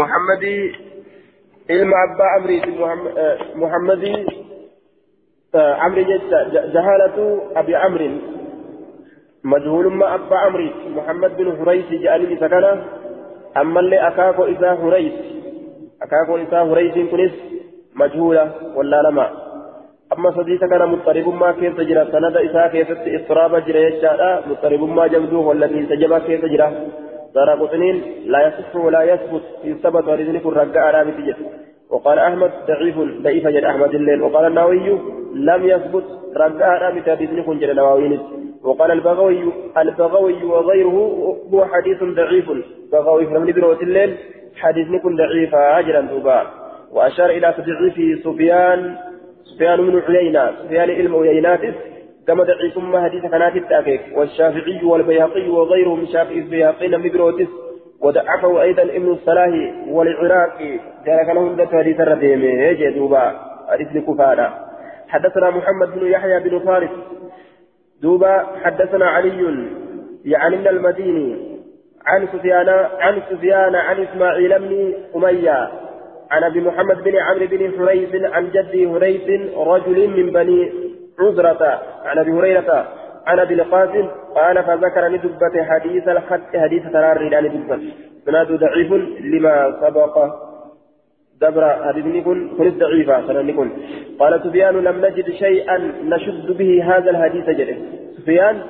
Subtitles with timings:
[0.00, 0.44] محمد
[1.70, 2.58] علم أبا عمري
[3.54, 4.04] محمد
[5.54, 6.04] عمري
[6.74, 7.16] جهالة
[7.56, 8.10] أبي عمرو.
[9.44, 12.84] مجهول ما أبا عمري محمد بن هريس جاءني سكنه
[13.56, 15.18] أما اللي أكاكو إذا هريس.
[16.02, 17.34] أكاكو إذا هريس كنس
[17.94, 18.44] مجهولة
[18.76, 19.26] ولا لما.
[20.12, 22.02] أما صديقة كان مضطرب ما كيف تجرى.
[22.12, 26.68] سند إذا كيف اضطراب جرى يشاء مضطرب ما جمدوه والذي سجب كيف تجرى.
[27.34, 31.34] دار قطنين لا يصح ولا يثبت في ثبت ورزنك الرقاء على مثل
[31.90, 34.22] وقال أحمد ضعيف ضعيف جد أحمد الليل.
[34.22, 34.98] وقال النووي
[35.34, 36.04] لم يثبت
[36.36, 38.20] رقاء على مثل رزنك جد نواوين
[38.62, 40.98] وقال البغوي البغوي وغيره
[41.52, 42.50] هو حديث ضعيف.
[42.92, 44.16] بغوي من بروت الليل
[44.56, 46.46] حديث نكون ضعيف أجرا دوبا
[46.92, 48.96] وأشار إلى تضعيفه سفيان
[49.44, 51.74] سفيان بن عيينة سفيان علم عييناتس.
[52.28, 54.00] كما ضعيف ما حديث كانت التأكيد.
[54.14, 57.48] والشافعي والبيهقي وغيرهم شافعي البيهقي من بروتس
[58.00, 60.72] وضعفه أيضا ابن الصلاح والعراقي
[61.06, 63.40] ذلك لهم ذات حديث الرديم يجي دوبا.
[63.68, 64.54] حديث كفارة
[65.08, 66.90] حدثنا محمد بن يحيى بن فارس.
[68.02, 69.68] دوبا حدثنا علي.
[70.24, 71.58] يعني من المديني.
[72.06, 72.68] عن سفيان
[73.00, 75.68] عن سفيان عن إسماعيل بن أمية.
[76.30, 80.87] عن أبي محمد بن عمرو بن حريث عن جدي حريث رجل من بني
[81.20, 82.88] عذرة عن أبي هريرة
[83.26, 87.78] عن أبي القاسم قال فذكر ندبة حديث الخط حديث تراري عن ندبة
[88.26, 90.34] سناد ضعيف لما سبق.
[91.40, 93.70] دبر حديث كن كن ضعيفة سنن كن
[94.18, 97.76] قال سفيان لم نجد شيئا نشد به هذا الحديث جده.
[98.16, 98.62] سفيان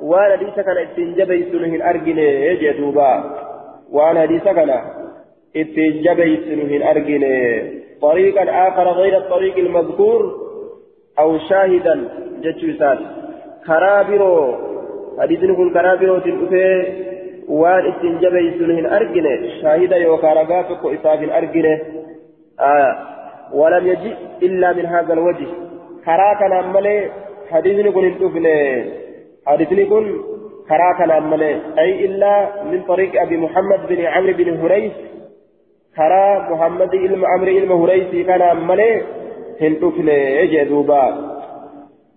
[0.00, 3.10] وأنا حديث كان اتنجبيت له أرجن يجدوبا
[3.92, 4.70] وأنا حديث كان
[5.56, 7.24] اتنجبيت له أرجن
[8.02, 10.43] طريقا آخر غير الطريق المذكور
[11.18, 11.94] أو شاهدا
[12.42, 12.98] jechuusaati
[13.66, 14.34] karaa biroo
[15.20, 16.66] حديث kun karaa biroo taneef
[17.48, 21.74] hin argine shaahida yookaan ragaa tokko isaaf hin argine
[22.60, 22.92] آه
[23.52, 25.46] ولم يجي إلا من هذا الوجه.
[26.04, 27.10] كراكنا ملي
[27.50, 28.46] حديثني كن الدفن
[29.46, 30.04] حديثني كن
[30.68, 32.32] كراكنا ملي أي إلا
[32.70, 34.92] من طريق أبي محمد بن عمرو بن هريس
[35.96, 39.02] كرا محمد إلم عمرو إلم هريس كان ملي
[39.60, 41.34] هندفن يجي دوبا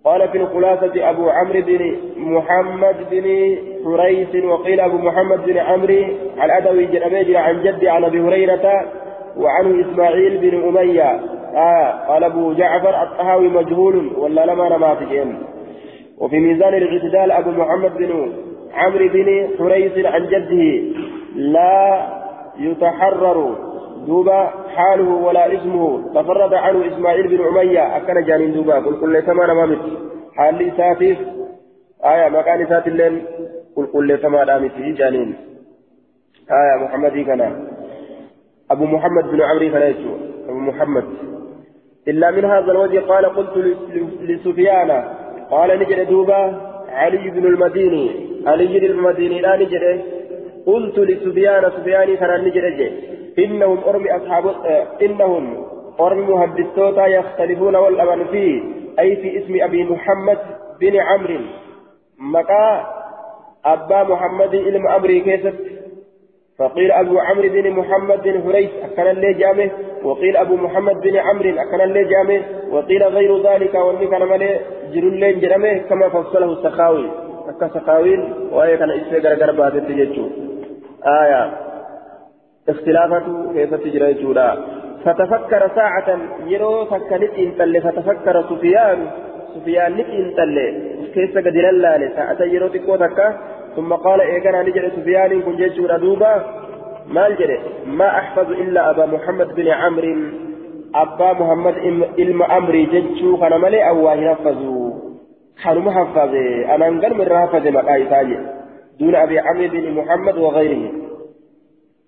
[0.06, 6.06] قال في الخلاصة أبو عمرو بن محمد بن هريس وقيل أبو محمد بن عمرو
[6.44, 8.86] الأدوي جربيج عن جدي عن أبي هريرة
[9.38, 11.20] وعنه إسماعيل بن أمية
[11.56, 15.38] آه قال أبو جعفر الطهاوي مجهول ولا لما نماتجين
[16.18, 18.32] وفي ميزان الاعتدال أبو محمد بن
[18.74, 20.84] عمرو بن حريث عن جده
[21.36, 22.08] لا
[22.60, 23.56] يتحرر
[24.08, 24.40] دوبا
[24.76, 26.14] حاله ولا اسمه.
[26.16, 28.76] تفرد عنه إسماعيل بن أمية أكن جانين دوبا.
[28.76, 29.80] قل كل ثمان مامت
[30.36, 31.18] حال ساتيف
[32.06, 33.22] آية مكان سات الليل.
[33.76, 35.36] قل كل ثمان مامت جانين.
[36.52, 37.42] آية محمد كان.
[38.72, 40.12] أبو محمد بن عمرو فلايتو
[40.50, 41.06] أبو محمد.
[42.08, 43.56] إلا من هذا الوجه قال قلت
[44.22, 45.04] لسفيان.
[45.52, 46.42] قال نجد دوبا.
[46.90, 48.06] علي بن المديني.
[48.48, 50.02] علي بن المديني لا نجد.
[50.66, 51.64] قلت لسفيان.
[51.78, 52.66] سفيان كان نجد
[53.40, 54.56] إنهم أرمي أصحاب
[55.02, 55.66] إنهم
[56.00, 58.62] أرمي مهدثوتا يختلفون والأمن فيه.
[59.00, 60.38] أي في اسم أبي محمد
[60.82, 61.40] بن عمرو.
[62.20, 62.86] مكا
[63.66, 65.56] أبا محمد إلم أمري كيست.
[66.60, 69.70] فقيل أبو عمرو بن محمد بن هريس أكن اللي جامه
[70.04, 74.60] وقيل أبو محمد بن عمرو أكن اللي جامه وقيل غير ذلك واللي كان ملي
[74.94, 77.12] جرول جرمه كما فصله السخاوي
[77.50, 80.30] أكا سخاوين وهي كان إسفي غرغر باتت جيتشو.
[81.06, 81.67] آية.
[82.70, 84.58] اختلافة كيف تجري جولا
[85.06, 89.08] فتفكر ساعة يرو فكنت إن فتفكر سفيان
[89.56, 90.54] سفيان نت إن
[91.14, 92.98] كيف قد لله ساعة يرو تكو
[93.76, 96.46] ثم قال إيقنا نجد سفيان كن جيشور دوبا
[97.08, 100.16] ما الجري ما أحفظ إلا أبا محمد بن عمرو
[100.96, 101.76] أبا محمد
[102.20, 104.94] إلما أمري جيشو كان أو يحفظوا
[105.64, 108.38] كانوا محفظة أنا انقل من رافظ مقايساجي
[109.00, 111.07] دون أبي عمرو بن محمد وغيره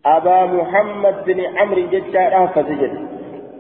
[0.06, 3.08] أبا محمد بن عمرو جيشا رافظ جد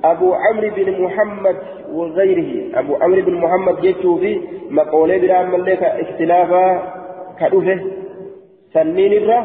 [0.04, 1.58] أبو عمرو بن محمد
[1.92, 2.80] وغيره.
[2.80, 6.94] أبو عمرو بن محمد جيشو في مقولي بلا ملك اختلافا
[7.40, 7.80] كدوفه.
[8.74, 9.40] سنين الرا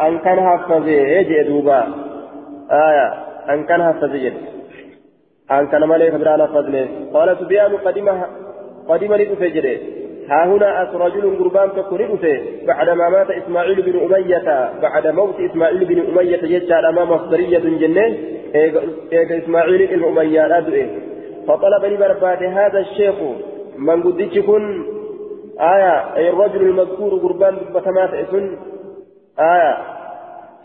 [0.00, 1.40] أن كان حفظه يجي
[2.70, 3.06] آية
[3.50, 4.34] أن كان حفظه جد
[5.50, 8.22] أن كان مالك برانا فضله قال سبيان قدم
[8.88, 9.78] قدم لدفه جده
[10.30, 12.18] ها هنا أس رجل قربان تكون
[12.66, 18.16] بعدما مات إسماعيل بن أمية بعد موت إسماعيل بن أمية جد أمام مصدرية جنة
[19.12, 20.60] إيجا إسماعيل بن أمية لا
[21.48, 23.14] فطلب لبرباد هذا الشيخ
[23.78, 24.84] من قدتش كن
[25.60, 28.56] آية أي الرجل المذكور قربان بتمات إسن
[29.38, 29.76] آية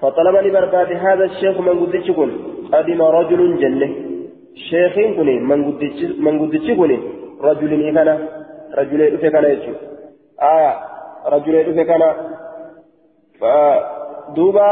[0.01, 2.31] فطلبني برباد هذا الشيخ من قدتش كن
[2.73, 3.95] قدم رجل جنة.
[4.69, 6.69] شيخ كن من قدتش
[7.41, 8.40] رجل كان
[8.77, 9.73] رجل كان يجو
[10.41, 10.73] آه
[11.25, 12.01] رجل كان.
[13.39, 14.71] فدوبا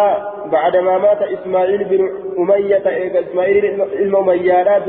[0.51, 2.09] بعدما مات إسماعيل بن
[2.39, 2.83] أمية
[3.19, 4.83] إسماعيل المميارات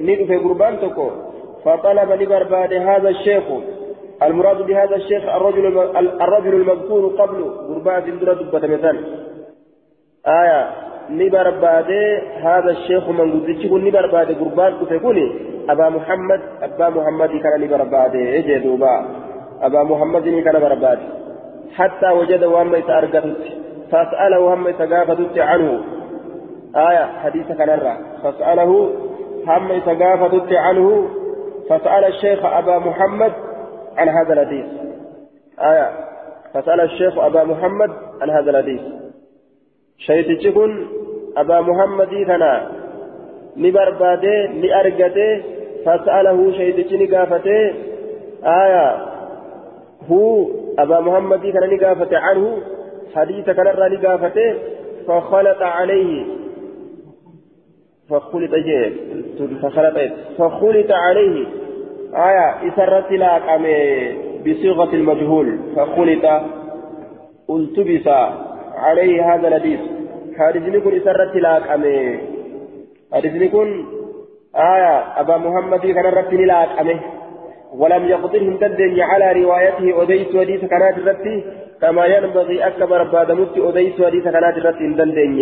[0.00, 1.10] ندف قربان تكو.
[1.64, 3.44] فطلب لبرباد هذا الشيخ.
[4.22, 8.96] المراد بهذا الشيخ الرجل الرجل المذكور قبل قربان دندرة دبة مثال.
[10.26, 10.70] آية
[11.10, 11.90] لبرباد
[12.42, 18.12] هذا الشيخ من قدتش كن لبرباد قربان تكوني أبا محمد أبا محمد كان لبرباد
[18.62, 19.06] دوبا.
[19.62, 20.98] أبا محمد كان برباد.
[21.74, 23.36] حتى وجد وهم يتأرقدت.
[23.90, 25.80] فاسأله هم يتقافدت عنه.
[26.76, 28.90] آية حديث كان فاسأله
[29.46, 31.08] هم يتقافدت عنه.
[31.70, 33.32] فسأل الشيخ أبا محمد
[33.96, 34.66] عن هذا الحديث.
[35.60, 35.90] آية
[36.54, 37.90] فسأل الشيخ أبا محمد
[38.22, 38.80] عن هذا الحديث.
[39.98, 40.86] شيطان
[41.36, 42.60] أبا محمد كان
[43.56, 45.57] نبرباده لأرقته
[45.88, 47.74] فسأله شيطان قافته
[48.44, 48.96] آية
[50.10, 50.46] هو
[50.78, 52.58] أبا محمد كان نقافة عنه
[53.14, 54.54] حديث كان رأى نقافته
[55.06, 56.24] فخلط عليه.
[58.10, 58.92] فخلط جيه
[59.62, 61.46] فخلط فخلط عليه.
[62.14, 63.62] آية إسرت لاقم
[64.46, 66.24] بصيغة المجهول فخلط
[67.50, 68.08] التبس
[68.74, 69.80] عليه هذا الحديث.
[70.38, 71.84] حديث يكون إسرت لاقم
[73.12, 73.97] حديث يكون
[74.58, 77.00] آية أبا محمد كان رأى لاقمه
[77.74, 81.44] ولم يقدرهم تدني على روايته أديت وديس كانت الرتي
[81.80, 85.40] كما ينبغي أكبر بعد مت أديت وديس كانت الرتي تدني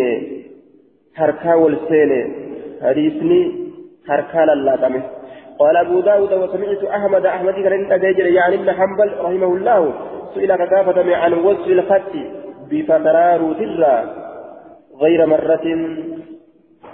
[1.17, 2.35] حركا والسين.
[2.83, 3.53] حديثني
[4.09, 5.03] حركا لا تمه
[5.59, 9.95] قال أبو داود وسمعت أحمد أحمد كان أجيجر يعني ابن حنبل رحمه الله
[10.35, 12.13] سئل كثافة عن وصف الخط
[12.71, 14.05] بفترار ترى
[15.03, 15.67] غير مرة.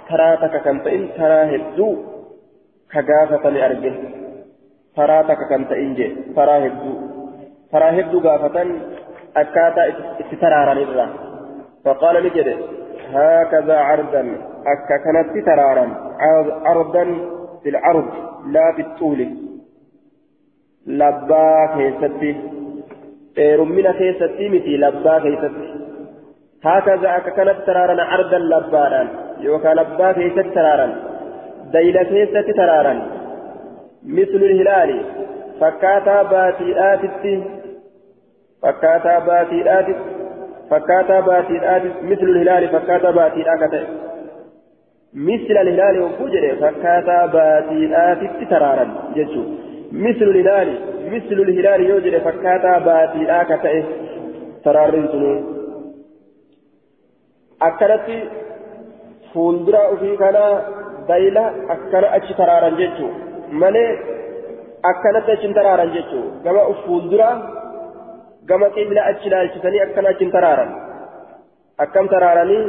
[0.09, 2.12] تراتك كنت إن ترى هدو.
[5.29, 6.95] Takka kan ta'in jee faraa hedduu.
[7.71, 8.69] Faraa hedduu gaafatan
[9.41, 9.85] akkaataa
[10.21, 11.05] itti taraaranirra
[11.85, 12.55] فقال ni jedhe
[13.13, 14.37] هكذا عرضا
[14.73, 15.85] akka kanatti taraara
[16.65, 17.03] عرضا
[17.63, 18.09] في العرض
[18.47, 19.27] لا في الطول
[20.87, 22.35] lafa keessatti
[23.59, 25.67] رمنا keessatti miti lafa keessatti
[26.63, 29.07] هكذا akka kanatti taraara عرضا lafarra
[29.39, 31.12] yookaa lafa keessatti taraara
[31.73, 32.93] ديلا كيست ترارا
[34.17, 34.89] مثل الهلال.
[35.59, 37.43] فكاتا باتيئاتي
[38.61, 39.95] فكاتا باتيئاتي
[40.69, 42.63] فكاتا باتيئاتي مثل الهلال.
[42.69, 43.81] فكاتا باتيئاتي
[45.13, 46.43] مثل الهلال وفجر.
[46.61, 48.85] فكاتا باتيئاتي ترارا
[49.15, 49.43] جدو.
[49.91, 50.69] مثل الهلال.
[51.13, 52.15] مثل الهلال يوجد.
[52.25, 53.83] فكاتا باتيئاتي
[54.63, 55.53] ترارين سنو.
[57.67, 58.15] akkanatti
[59.33, 60.43] fuuldura ofii kana
[61.07, 61.43] dayla
[61.75, 63.19] akkana achi taraaran jechuudha.
[63.61, 63.89] malee
[64.91, 67.29] akkanatti achiin taraaran jechuun gama fuuldura
[68.49, 70.71] gama qibla achi ilaalchisanii akkana achiin taraaran
[71.85, 72.63] akkam taraaranii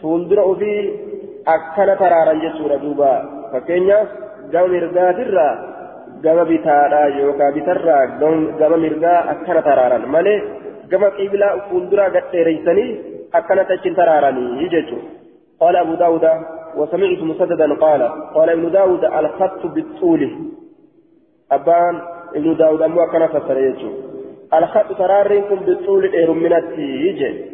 [0.00, 0.80] fuuldura ofii
[1.54, 3.12] akkana taraaran jechuudha duuba
[3.52, 4.08] fakkeenyaaf
[4.52, 5.54] gama mirgaatirraa
[6.24, 8.02] gama bitaadhaa yookaan bitarraa
[8.60, 10.38] gama mirgaa akkana taraaran malee
[10.92, 12.90] gama qiblaa fuulduraa gadheereysanii
[13.40, 15.10] akkanatti achiin taraaranii jechuudha.
[15.62, 16.24] قال أبو داود
[16.76, 18.02] وسمعت مسددا قال
[18.34, 20.22] قال ابن داود الخط بالطول.
[21.52, 22.00] abbaan
[22.34, 23.74] ابن داود ammoo kan فسر
[24.54, 27.52] الخط taraariin kun بالطول dheerinatti jedhe.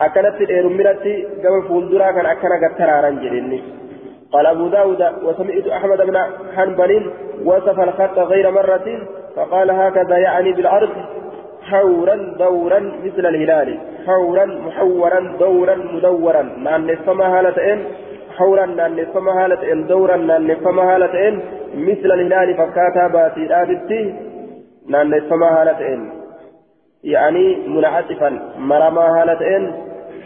[0.00, 3.62] akkanatti dheerinatti gama fuulduraa kana akkana gadi جريني
[4.32, 6.16] قال أبو داود وسمعت أحمد بن
[6.56, 7.10] حنبل
[7.44, 8.88] وصف الخط غير مرة
[9.36, 10.90] فقال هكذا يعني بالعرض
[11.62, 16.42] حورا دورا مثل الهلال حورا محورا دورا مدورا.
[16.42, 17.84] نان نفما هالتين
[18.38, 21.34] حورا نان نفما هالتين دورا نان نفما هالتين
[21.88, 24.00] مثل الهلال فكاتا باتي آدتي
[24.92, 26.00] نان نفما هالتين
[27.14, 28.30] يعني منعطفا
[28.70, 29.62] مرما هالتين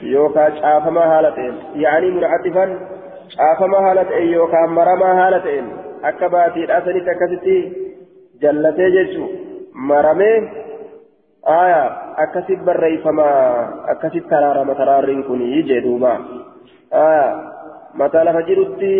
[0.03, 1.55] يوكا شافما هالتين
[1.85, 2.65] يعني منعطفا
[3.37, 5.67] شافما هالتين يوكا مرما هالتين
[6.03, 7.57] akka baatiidhaa sanitti akkasitti
[8.43, 9.31] jallatee jechuun
[9.91, 10.37] maramee
[11.57, 11.83] aya
[12.25, 13.27] akkasit barreeffama
[13.93, 16.13] akkasit taraarama taraarriin kun jee duuba
[17.03, 17.27] aya
[17.95, 18.95] mataa lafa jirutti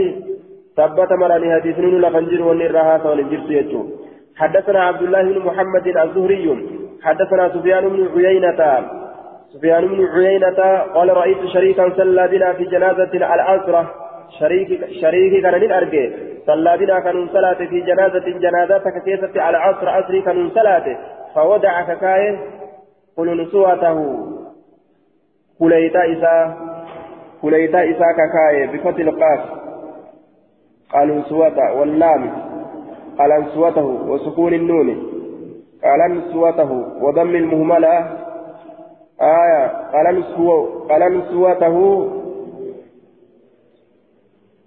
[0.77, 3.83] ثبت مراني حديث نون لفنجر ونرى هذا ونجرت يجو
[4.37, 6.47] حدثنا عبد الله بن محمد الزهري
[7.03, 8.61] حدثنا سفيان بن عيينة
[9.53, 10.61] سفيان بن عيينة
[10.95, 13.83] قال رأيت شريكا صلى بنا في جنازة العصرة
[14.39, 14.71] شريك
[15.01, 16.05] شريك كان نرجع
[16.47, 20.87] صلى بنا كان صلاة في جنازة جنازتك كيسة على عصر عصري كان صلاة
[21.35, 22.39] فوضع ككاية
[23.17, 23.99] قلنسوته
[25.59, 26.35] كليتا إسا
[27.43, 29.41] كليتا إسا ككاية بفتح القاف
[30.93, 32.31] قال سوته واللام
[33.19, 34.89] قال سوته وسكون النون
[35.85, 36.73] قال سوته
[37.03, 38.19] وضم المهملة
[39.21, 40.25] آية قال
[40.89, 42.09] قال سوته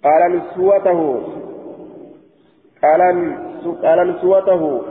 [0.04, 1.22] قال نسوته
[3.84, 4.82] قال نسوته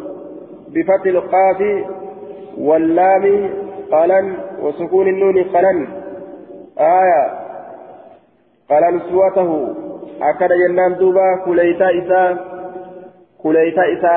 [0.69, 1.61] بفتح القاف
[2.59, 3.51] واللام
[3.93, 5.89] قلن وسكون النون قلن
[6.79, 7.44] آية
[8.71, 9.75] قال نسوته
[10.23, 12.23] أكد جنان دوبا كليتا إسا
[13.43, 14.17] كليتا إسا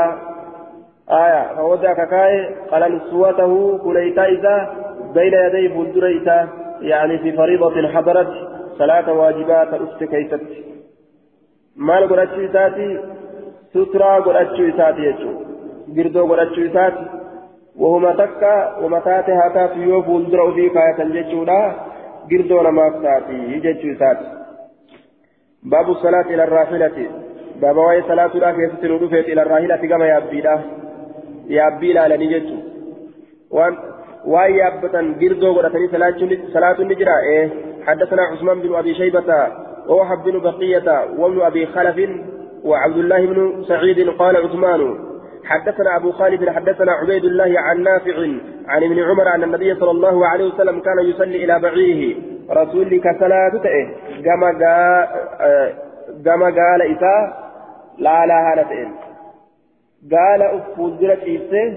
[1.09, 4.55] آية فوضع كاي قال نسوته كليتا إسا
[5.15, 6.47] بين يدي بندر إسا
[6.81, 8.31] يعني في فريضة حضرت
[8.77, 10.41] صلاة واجبات أفت كيست
[13.73, 17.03] suturaa godhachuu isaati jechuudha girdoo godhachuu isaati
[17.81, 18.51] wahuma takka
[18.83, 21.57] wama taate haa taatu yoo fuuldura ofii kaayatan jechuudha
[22.69, 24.25] namaaf taati jechuu isaati
[25.63, 27.05] baabu salaati ila raahilati
[27.61, 30.57] baaba waa'ee salaatuudhaa keessatti nu dhufeeti ila raahilati gama yaabbiidha
[31.59, 32.65] yaabbii ilaalanii jechuudha
[33.59, 33.77] waan
[34.33, 35.89] waan yaabbatan girdoo godhatanii
[36.53, 37.47] salaatuun ni jira ee
[37.87, 39.47] حدثنا عثمان بن ابي شيبه
[39.89, 42.09] ووهب بن بقية وابن أبي خلف
[42.63, 44.81] وعبد الله بن سعيد قال عثمان
[45.49, 48.17] حدثنا أبو خالد حدثنا عبيد الله عن نافع
[48.67, 52.15] عن ابن عمر أن النبي صلى الله عليه وسلم كان يصلي إلى بعيره.
[52.59, 53.87] رسولك صلاة تئه
[56.25, 57.21] كما قال إساء
[57.97, 58.89] لا لا هالتين
[60.15, 61.67] قال أفوزرت إيسه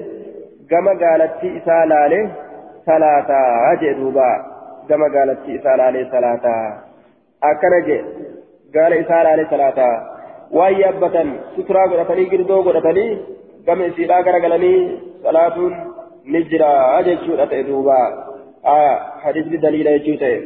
[0.71, 2.23] كما قالت إساء لا له
[2.87, 3.31] صلاة.
[3.73, 4.33] أجدوبا
[4.89, 6.47] كما قالت إساء لا له صلاة.
[7.49, 8.05] akkana jee
[8.75, 9.95] gaala isaa laale salaataa
[10.57, 13.13] waan yaabbatan suturaa godhatanii girdoo godhatanii
[13.67, 14.79] gama isiidhaa garagalanii
[15.25, 15.75] salaatuun
[16.33, 16.71] ni jira
[17.09, 17.99] jechuudha ta'e duuba
[19.25, 20.39] hadisni daliila jechuu ta'e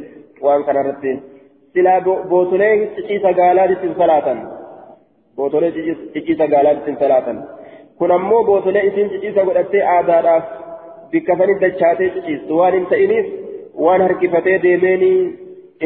[0.46, 1.14] waan kanarratti
[1.74, 2.00] silaa
[2.32, 4.42] bootolee ciciisa gaalaatti salaatan
[5.36, 5.72] bootolee
[6.14, 7.40] ciciisa gaalaatti salaatan
[7.98, 10.44] kun ammoo bootolee isiin ciciisa godhattee aadaadhaaf
[11.14, 13.26] bikka sanii dachaatee ciciistu waan hin ta'iniif
[13.86, 15.18] waan harkifatee deemeenii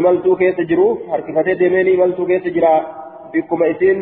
[0.00, 2.72] imaltuu keessa jiruuf harkifatee deemeen imaltuu keessa jira
[3.32, 3.98] bikkuma isiin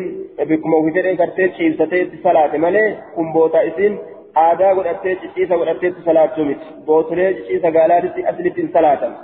[0.49, 3.99] bikkuma ofii gartee ciibsatee itti salaate malee kun boota isiin
[4.45, 6.65] aadaa godhattee ciciisa godhattee itti salaattu miti.
[6.85, 9.15] Bootulee ciciisa gaalaatitti aslitti hin salaatan.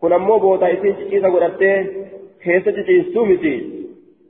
[0.00, 1.76] Kun ammoo boota isiin ciciisa godhattee
[2.44, 3.54] keessa ciciistuu miti.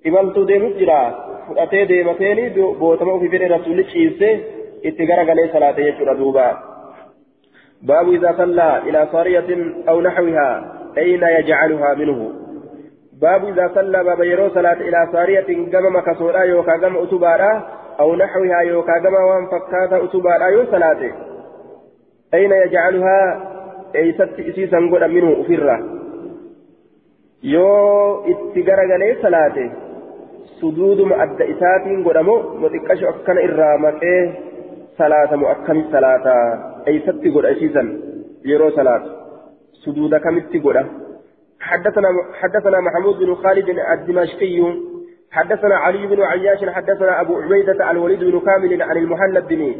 [0.04, 0.99] Imaltuu deemus jira.
[1.47, 4.35] Fudhatee deemateeni bootama ofii fedhee rasuulli ciibsee
[4.82, 6.47] itti garagalee salaate jechuudha duuba.
[7.87, 10.54] Baabu idaa sallaa ilaa saariyatin aw naxwihaa
[10.97, 12.41] ayna yajcaluhaa minhu.
[13.23, 17.52] باب إذا صلى باب يرو صلاة إلى سارية قم مكسورا يوكا قم أتبارا
[18.00, 21.00] أو نحوها يوكا قم وان فكاتا أتبارا يو صلاة
[22.35, 23.19] أين يجعلها
[23.97, 26.02] أي ست إسيسا قد منه أفرا
[27.55, 29.64] yoo itti garagalee salaate
[30.61, 34.21] suduuduma adda isaatiin godhamu moxiqqasho akkana irraa maqee
[34.99, 36.35] salaatamu akkami salaata
[36.93, 37.88] eeysatti godha isiisan
[38.50, 39.11] yeroo salaatu
[39.85, 40.85] سجود كمتي قولا
[41.62, 42.09] حدثنا
[42.40, 44.75] حدثنا محمود بن خالد الدمشقي
[45.31, 49.75] حدثنا علي بن عياش حدثنا أبو عبيدة الوليد بن كامل عن المهلب بن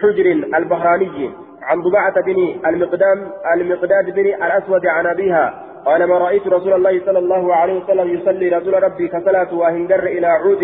[0.00, 0.26] حجر
[0.58, 1.30] البهراني
[1.62, 7.18] عن ضبعة بن المقدام المقداد بن الأسود عن أبيها قال ما رأيت رسول الله صلى
[7.18, 10.62] الله عليه وسلم يصلي رسول ربي كصلاة وهنجر إلى عود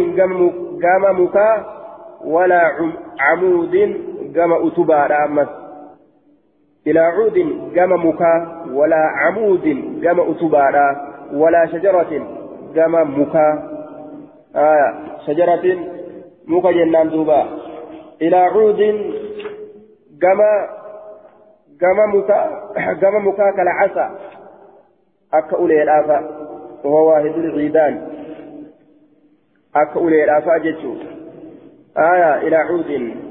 [0.82, 1.66] قام مكا
[2.24, 2.72] ولا
[3.20, 3.76] عمود
[4.36, 5.48] قام أتبا رامس
[6.86, 7.34] إلى عود
[7.74, 9.64] جم مكا ولا عمود
[10.02, 12.26] جم أتبارا ولا شجرة
[12.74, 13.70] جم مكا.
[14.56, 14.94] آية
[15.26, 15.78] شجرة
[16.46, 17.46] مكا جنان دوبا.
[18.22, 18.76] إلى عود
[20.22, 20.40] جم
[21.80, 22.70] جم مكا
[23.02, 24.10] جم مكا كالعسى.
[25.34, 26.18] أكا أولي الآفا
[26.84, 28.08] وهو واحد العيدان.
[29.76, 30.94] أكا أولي الآفا جتشو
[31.98, 33.23] آية إلى عود.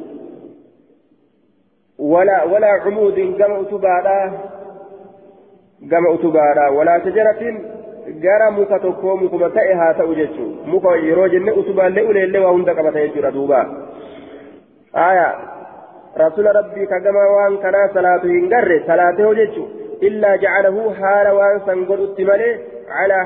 [1.99, 4.39] ولا ولا عمود جمع أتبادا
[5.81, 7.53] جمع أتبادا ولا شجرة
[8.03, 12.75] gara muka tokko mukuma ta'e haa ta'u jechuun muka yeroo jenne utubaallee uleellee waa hunda
[12.75, 13.59] qabata jechuudha duuba
[14.93, 15.27] aya
[16.15, 19.69] rasula rabbii kagama waan kanaa salaatu hin garre salaatee hoo jechuun
[20.01, 22.59] illaa jacalahu haala waan san godhutti malee
[22.91, 23.23] calaa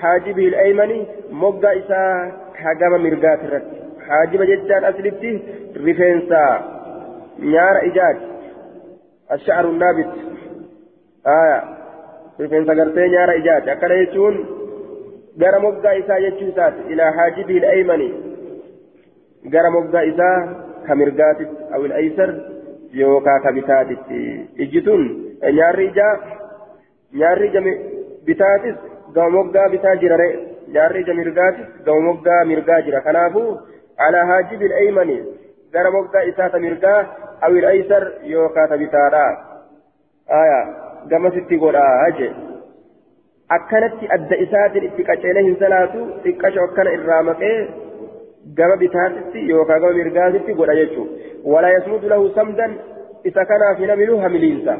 [0.00, 2.30] haajibihi ilaymani mogga isaa
[2.62, 2.98] kagama
[7.38, 8.16] نيار إجاج
[9.32, 10.08] الشعر النابت
[11.26, 11.62] آية
[12.40, 13.68] رفين سقرتين نيار إجاج
[16.90, 18.08] ilaa haajibii ilaymani
[19.52, 20.38] gara moggaa isaa
[20.86, 22.30] ka mirgaatitti awil aysar
[23.00, 24.20] yookaa ka bitaatitti
[24.64, 25.02] ijji tun
[25.58, 26.14] nyaarri ijaa
[27.20, 27.60] nyaarri ija
[28.26, 28.76] bitaatis
[29.14, 30.28] gama moggaa bitaa jira re
[30.74, 33.50] nyaarri ija mirgaatis gama moggaa mirgaa jira kanaafuu
[34.06, 35.18] alaa haajibil eeymani
[35.76, 36.98] gara moggaa isaa ta mirgaa
[37.48, 38.02] awil aysar
[38.32, 39.24] yookaa ta bitaadha
[40.40, 40.60] aya
[41.10, 42.30] gamasitti godhaa jee.
[43.56, 47.56] Akkanatti adda isaatiin itti qaceelee hin salaatu xiqqasho akkana irraa maqee
[48.60, 51.12] gama bitaatitti yookaan gama mirgaatitti godha jechuudha.
[51.52, 52.78] Walaa yasmudu lahu samdan
[53.30, 54.74] isa kanaaf hin hamilu hamiliinsa.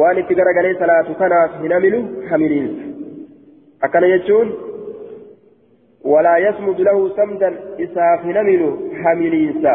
[0.00, 2.84] Waan itti garagalee salaatu kanaaf hin hamilu hamiliinsa.
[3.88, 4.48] Akkana jechuun
[7.16, 8.70] samdan isaaf hin hamilu
[9.02, 9.74] hamiliinsa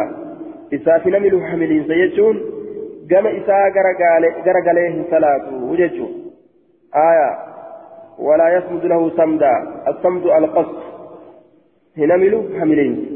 [0.78, 2.40] isaaf hin hamilu hamiliinsa jechuun
[3.06, 6.20] gama isaa garagalee hin salaatu jechuudha.
[6.94, 7.38] آية
[8.18, 10.78] ولا يصمد له صمدا الصمد القصد
[11.98, 13.06] هنمل حملين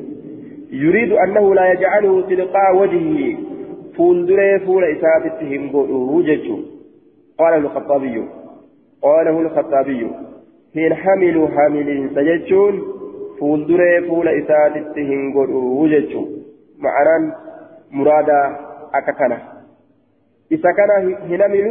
[0.70, 3.36] يريد أنه لا يجعله تلقاء وجهه
[3.96, 5.74] فولدري فول إسافتهم
[6.14, 6.58] وجهه
[7.38, 8.24] قال الخطابي
[9.02, 10.10] قاله الخطابي
[10.74, 12.93] حين حملوا حاملين سجدون
[13.44, 15.36] فولدري فول إسافتهم
[15.80, 16.28] وجهه
[16.78, 17.32] معنى
[17.90, 18.40] مرادا
[18.94, 19.38] أككنا
[20.52, 20.90] إذا كان
[21.30, 21.66] هنمل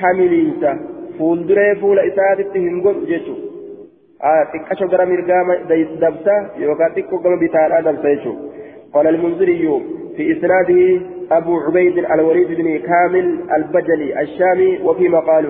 [0.00, 0.78] حاملين
[1.18, 5.56] fuulduree fuula isaatitti hin godhu jechuudha xiqqasho gara mirgaa
[6.04, 8.46] dabsa yookaan xiqqoo gama bitaadhaa dabsa jechuudha
[8.94, 9.82] قال المنذري
[10.16, 11.00] في إسناده
[11.32, 13.26] أبو عبيد الوليد بن كامل
[13.56, 15.44] البجلي الشامي وفي مقال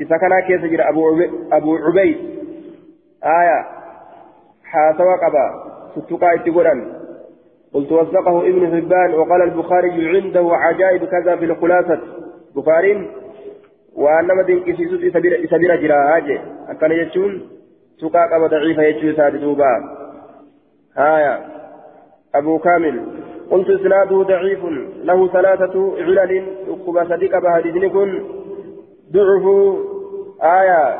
[0.00, 0.80] إذا كان كيف
[1.52, 2.16] أبو عبيد
[3.24, 3.79] آية
[4.70, 5.46] حاسوا قبا
[5.96, 6.74] ستقا اتقولا
[7.74, 11.98] قلت وثقه ابن حبان وقال البخاري عنده عجائب كذا في الخلاصة.
[12.56, 12.92] بخاري
[14.46, 16.40] dinqisiisutu isa bira jira jee
[16.72, 17.32] akkana jechuun
[18.00, 19.70] tuqaa qaba daciifa jechuu isaati duuba
[20.94, 21.34] haya
[22.34, 22.96] أبو كامل
[23.50, 24.64] قلت إسناده ضعيف
[25.04, 26.44] له ثلاثة علل.
[26.68, 28.10] أكب صديق بهديدن كن
[29.12, 29.44] ضعف
[30.42, 30.98] آية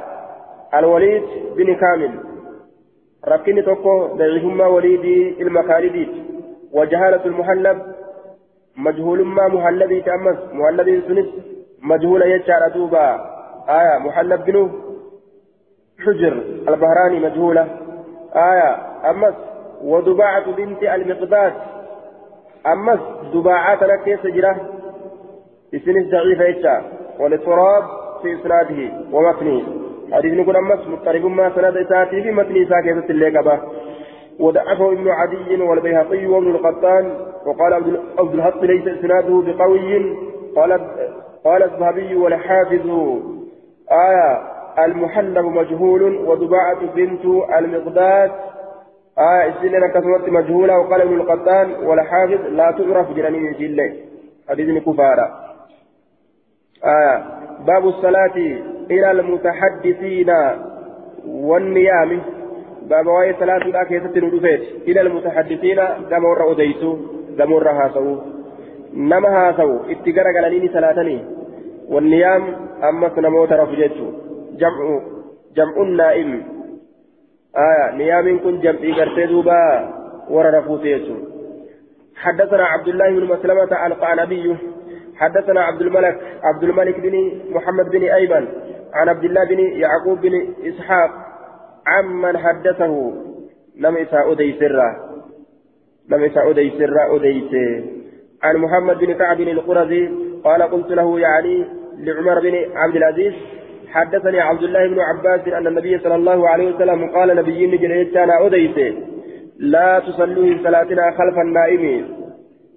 [0.74, 1.22] الوليد
[1.56, 2.29] بن كامل.
[3.28, 6.09] ركني توكو ضعيفما وليدي المخالدي
[6.72, 7.83] وجهالة المحلب
[8.76, 11.26] مجهول ما محلبي تأمس محلبي سنس
[11.83, 13.14] مجهولة يجعل دوبا
[13.68, 14.70] آية محلب بن
[16.04, 16.33] حجر
[16.68, 17.62] البهراني مجهولة
[18.35, 18.76] آية
[19.11, 19.35] أمس
[19.83, 21.52] ودباعة بنت المقداد
[22.66, 23.00] أمس
[23.35, 24.56] دباعات لك سجرة
[25.74, 26.83] اسنس ضعيفة يجعل
[27.18, 27.83] والاضطراب
[28.22, 29.62] في إسناده ومتنه
[30.12, 33.61] حديث نقول أمس مضطرب ما سند إساتي في متن ساكية الليقبة
[34.40, 37.11] وضعفه ابن عدي والبيهقي وابن القطان
[37.46, 37.73] وقال
[38.18, 40.16] عبد الحق ليس إسناده بقوي
[40.57, 40.81] قال
[41.44, 42.88] قال الذهبي والحافظ
[43.92, 44.42] آية
[44.85, 47.25] المحلب مجهول وضباعة بنت
[47.59, 48.31] المقداد
[49.18, 53.92] آية السنة كثرت مجهولة وقال ابن القطان والحافظ لا تعرف جنانين جلة
[54.49, 55.31] حديث كفارة
[56.85, 58.37] آية باب الصلاة
[58.90, 60.31] إلى المتحدثين
[61.27, 62.20] والنيام.
[62.83, 66.96] باب واي صلاة لا كيسة ندفت إلى المتحدثين كما ورأوا ديسو
[67.38, 68.16] كما ورأها سووا
[68.92, 71.20] nama haasawu itti garagalanii ni salaatanii
[71.90, 72.42] والنيام
[72.88, 74.12] أما سنموت رفجته
[74.59, 75.01] جمع
[75.57, 76.42] جمع النائم.
[77.57, 79.90] آية نيام كن جمع قرتي دوبا
[80.31, 80.61] ورا
[82.16, 84.57] حدثنا عبد الله بن مسلمة القعنبي
[85.20, 87.14] حدثنا عبد الملك عبد الملك بن
[87.50, 88.48] محمد بن أيمن
[88.94, 90.35] عن عبد الله بن يعقوب بن
[90.68, 91.11] إسحاق
[91.87, 93.12] عمن حدثه.
[93.78, 94.96] لم يسع أدي سرا
[96.09, 97.85] لم يسع أدي سرا أديته
[98.42, 100.11] عن محمد بن كعب القرظي
[100.44, 101.64] قال قلت له يعني
[101.98, 103.33] لعمر بن عبد العزيز
[103.88, 108.46] حدثني عبد الله بن عباس أن النبي صلى الله عليه وسلم قال نبي نجريت أنا
[108.46, 108.94] أديت
[109.59, 112.09] لا تصلوا صلاتنا خلف النائم.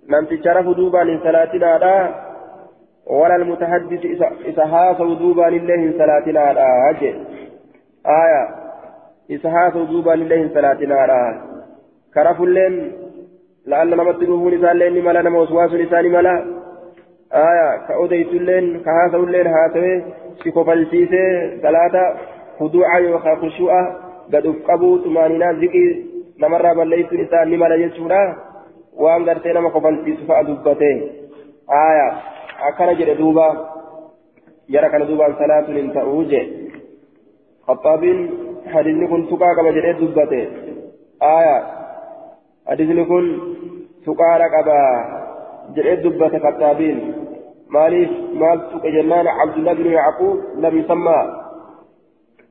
[0.10, 2.23] لم تشرفوا دوبا صلاتنا لا.
[3.08, 4.06] ولا المتحدث
[4.46, 5.76] إسهاس دوبا لله
[6.32, 7.16] لا أجل
[8.06, 8.44] آية.
[9.32, 11.42] إسهاس دوبا لله صلاتنا لا
[12.14, 12.92] كرف الليل.
[13.68, 16.46] لعل نمت نوفون إسان لين ملا نما وسواس إسان ملا
[17.34, 17.88] آية.
[17.88, 20.04] كأوديت اللين كهاسو اللين هاتوي
[20.44, 21.26] سيكوفل سيسي
[21.62, 22.04] ثلاثة
[22.60, 23.84] خضوعا يوخا خشوعا
[24.34, 26.06] قد أفقبوا ثمانينا ذكي.
[26.40, 28.36] نمر بليس إسان ملا يجونا
[28.98, 30.34] وأن قرتي نما كوفل سيسو
[32.70, 33.48] أكنا جد دوبا
[34.70, 36.44] يرى كان دوبا صلاة انتأوجه
[37.68, 38.18] خطابين
[38.68, 40.48] حديث كنت تقاك بجد دبته
[41.24, 41.58] آية
[42.68, 43.26] حديثني كن
[44.06, 44.80] سقارا قبا
[45.76, 47.14] جريت دبة كتابين
[47.70, 51.20] ماليف مال سوق جنان عبد الله بن يعقوب لم يسمى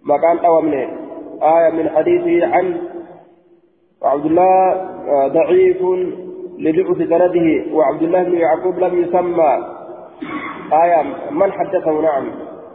[0.05, 0.89] مكان أوامنه
[1.43, 2.81] آية من حديثه عن
[4.03, 4.75] وعبد الله
[5.29, 5.83] ضعيف
[6.59, 9.72] لضعف سنده وعبد الله بن يعقوب لم يسمى
[10.73, 12.25] آية من حدثه؟ نعم.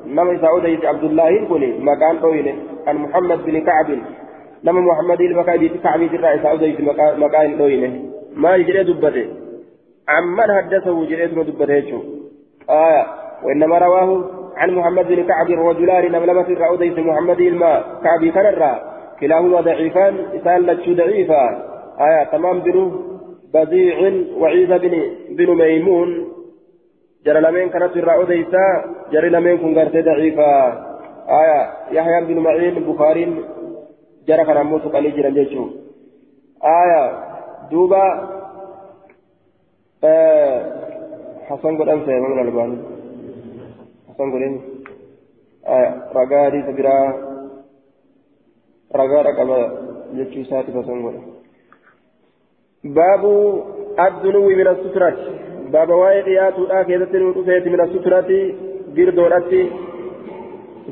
[0.05, 2.55] نما سعودية عبد الله كوني مكان طويل.
[2.87, 3.97] عن محمد بن كعب.
[4.63, 6.77] نما محمد المكاي كعب الرأي سعودية
[7.17, 8.11] مكان طويل.
[8.35, 9.27] ما يجري دبته.
[10.09, 12.03] عمن حدثه جريت دبته
[12.69, 13.05] آية
[13.43, 18.81] وإنما رواه عن محمد بن كعب رجلان نملمة الرأوديس محمد الماء كعب كنرا
[19.19, 21.43] كلاهما ضعيفان إسال ضعيفا.
[21.99, 22.91] آية تمام بن
[23.53, 23.97] بديع
[24.37, 24.93] وعيسى بن
[25.29, 26.36] بن ميمون.
[27.27, 28.65] جرى لمن كانت الرأوديسا
[29.11, 30.53] جرى لمن كن غرت ضعيفا
[31.41, 31.61] آية
[31.91, 33.23] يحيى بن معين بخاري
[34.27, 35.31] جرى كان موت قليل جرى
[36.81, 37.03] آية
[37.71, 38.05] دوبا
[40.03, 40.57] آه
[41.47, 42.77] حسن قد أنسى من الألباني
[44.17, 44.55] san godhin.
[46.17, 47.07] Ragaa hadiisa biraa
[48.99, 49.57] ragaadha qaba
[50.17, 51.21] jechuu isaati fasan godhe
[52.97, 53.33] baabu
[54.05, 55.25] addunuwi min asuturati
[55.71, 58.39] dhiyaatuudha keessatti nu dhufeeti min asuturati
[58.95, 59.61] girdoodhatti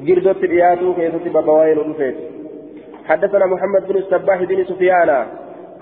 [0.08, 2.36] girdootti dhiyaatuu keessatti baaba waa'ee nu dhufeeti.
[3.06, 5.26] حدثنا محمد بن السباح بن سفيان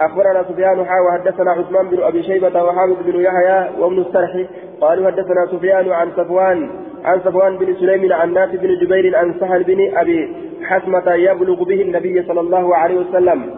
[0.01, 4.45] أخبرنا سفيان حا وحدثنا عثمان بن أبي شيبة وحامد بن يحيى وابن السرح
[4.81, 6.69] قالوا حدثنا سفيان عن صفوان
[7.03, 11.81] عن صفوان بن سليم عن نافع بن جبير عن سهل بن أبي حسمة يبلغ به
[11.81, 13.55] النبي صلى الله عليه وسلم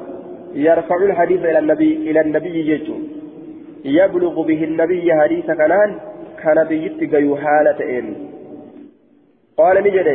[0.54, 2.94] يرفع الحديث إلى النبي إلى النبي جيتو
[3.86, 6.00] يبلغ به النبي حديث كنان
[6.44, 8.16] كان بيتك حالة إن.
[9.58, 10.10] قال نجد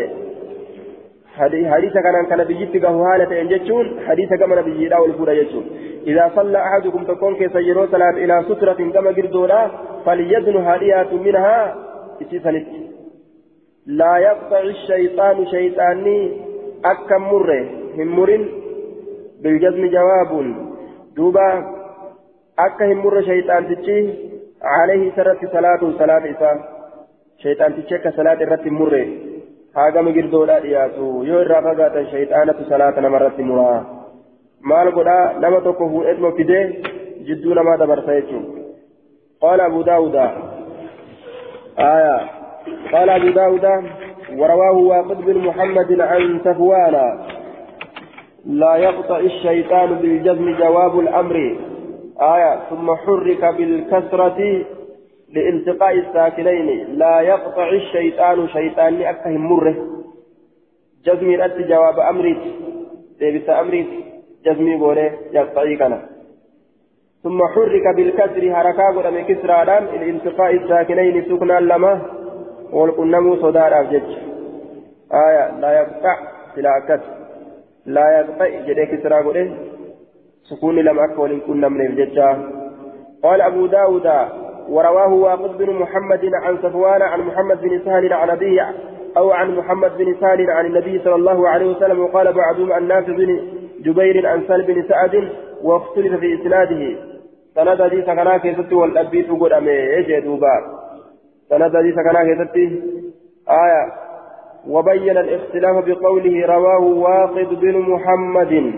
[1.37, 5.64] حديث كان كان بيجيت قهو حالة جتشون حديث كما بيجيدا والفورة جتشون.
[6.06, 9.70] إذا صلى أحدكم تكون كي سيرو صلاة إلى سترة كما قردولا
[10.04, 11.76] فليدن هاديات منها
[12.22, 12.66] إسيسانت
[13.87, 16.18] لا يقطع الشيطان شيطاني
[16.85, 17.61] أكم مرة
[17.96, 18.48] هم مرن
[19.42, 20.33] بالجزم جواب.
[21.16, 21.80] دوبا
[22.58, 24.14] أكا هم مر شيطان تجي
[24.62, 26.50] عليه سرت صلاة صلاة إسا
[27.42, 29.06] شيطان تجي كصلاة الرت مره
[29.74, 33.76] haagama girdoodhaa dhiyaatu yoo irraa fagaatan shayxaanatu salaata namarratti muraa
[34.70, 36.62] maal godhaa nama tokko fuudhetuma fidee
[37.28, 38.46] jidduu namaa dabarsa jechuun
[39.44, 40.24] qaala abu daawuda
[41.78, 42.16] آية
[42.92, 43.66] قال أبو داود
[44.36, 46.96] ورواه واقد بن محمد عن صفوان
[48.46, 51.56] لا يقطع الشيطان بالجزم جواب الأمر
[52.20, 54.64] آية ثم حرك بالكسرة
[55.33, 56.87] لالتقاء الساكنين.
[56.98, 59.74] لا يقطع الشيطان شيطان أكهم مرة.
[61.04, 62.38] جزمي أتي جواب أمريت
[63.18, 63.87] ديبس أمريت
[64.44, 66.02] جزمي بوله يقطعي كان
[67.22, 72.02] ثم حرك بالكسر حركة قدام كسرى الالتقاء الساكنين سكنا لما.
[72.72, 74.16] والقنم صدار أفجج.
[75.12, 76.16] آية لا يقطع
[76.54, 77.00] سلا
[77.87, 79.22] لا يقطع جدي كسرى
[80.50, 82.36] سكون لما أكول كنا من الججة
[83.22, 84.06] قال أبو داود
[84.68, 88.74] ورواه واقد بن محمد عن صفوان عن محمد بن سهل عن أبيه
[89.16, 93.12] أو عن محمد بن سهل عن النبي صلى الله عليه وسلم وقال بعضهم عن نافع
[93.12, 93.40] بن
[93.80, 95.28] جبير عن سهل بن سعد
[95.62, 96.96] واختلف في إسناده.
[97.54, 100.54] سند حديث كنا كيستي والأبي تقول أمي إيجي دوبا.
[101.48, 102.82] سند حديث كنا كيستي
[103.48, 103.92] آية.
[104.68, 108.74] وبين الاختلاف بقوله رواه واقد بن محمد.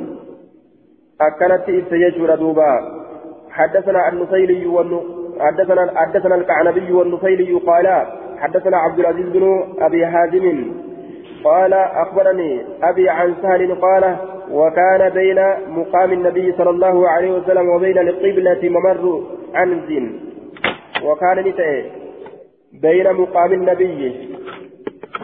[1.26, 2.72] أكنت إبتيجور دوبا.
[3.50, 4.64] حدثنا النصيري
[5.40, 7.86] حدثنا حدثنا الكعنبي والنفيلي قال
[8.38, 9.44] حدثنا عبد العزيز بن
[9.78, 10.46] أبي حازم
[11.44, 12.50] قال أخبرني
[12.82, 14.16] أبي عن سهل قال
[14.50, 19.22] وكان بين مقام النبي صلى الله عليه وسلم وبين القبلة ممر
[19.54, 19.88] عنز.
[21.04, 21.84] وكان نتأي
[22.82, 24.00] بين مقام النبي.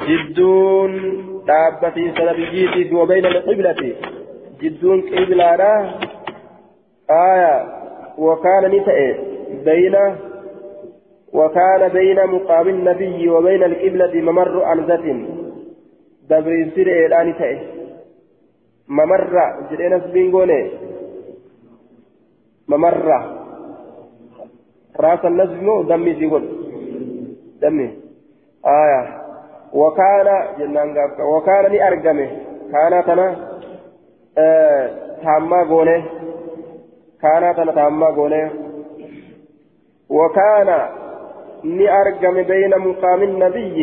[0.09, 0.93] جدون
[1.47, 3.81] دابة سنبيتي وبين القبلة.
[4.61, 5.51] جدون قبلة
[7.11, 7.55] آية.
[8.19, 9.09] وكان نتأي
[9.65, 9.97] بين
[11.33, 15.07] وكان بين مقام النبي وبين القبلة ممر أنزة
[16.31, 17.59] دبر سير إعلان تأه
[18.89, 19.35] ممر.
[19.71, 20.71] جرينا سبينغوني
[22.69, 23.09] ممر.
[25.01, 26.45] راس النزم دمي زيغون
[27.63, 27.89] دمي.
[28.67, 29.03] آية.
[29.73, 32.29] وكان جنان وكان لأرقمه
[32.73, 33.58] كان تنا
[35.23, 36.03] تاما غوني
[37.23, 38.51] كان تنا تاما غوني
[40.11, 40.69] وكان
[41.65, 43.79] نأرقم بين مقام النبي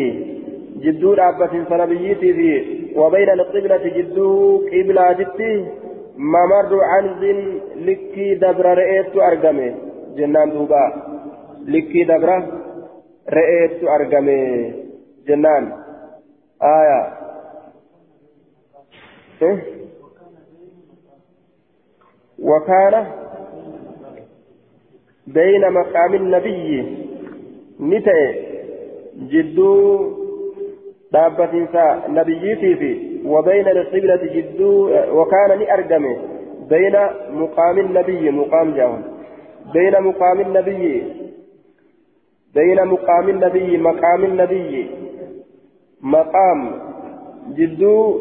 [0.83, 2.51] جدو رابة سنبيتي في
[2.99, 5.65] وبين القبلة جدو قبلة جتي
[6.17, 7.23] ممر عنز
[7.75, 9.59] لكي دبر رئيت أرقم
[10.17, 10.83] جنان دوبا
[11.67, 12.29] لكي دبر
[13.29, 14.27] رئيت أرقم
[15.27, 15.63] جنان
[16.63, 17.01] آية؟
[22.39, 23.05] وكان
[25.27, 26.85] بين مقام النبي
[27.81, 28.19] نتأ
[29.31, 29.75] جدو
[31.13, 31.83] dhaabbatinsa
[32.15, 32.91] nabiyyiitii fi
[33.25, 36.15] وبين القبلة جدو وكان لأرجمه
[36.69, 36.95] بين
[37.41, 39.01] مقام النبي مقام جاهم
[39.73, 41.03] بين مقام النبي
[42.55, 44.87] بين مقام النبي مقام النبي.
[46.01, 46.59] مقام
[47.57, 48.19] جدو